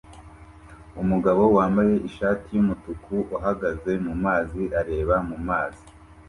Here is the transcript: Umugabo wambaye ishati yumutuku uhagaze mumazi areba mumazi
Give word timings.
Umugabo 1.01 1.43
wambaye 1.57 1.93
ishati 2.09 2.47
yumutuku 2.55 3.13
uhagaze 3.37 3.91
mumazi 4.05 4.63
areba 4.79 5.15
mumazi 5.29 5.85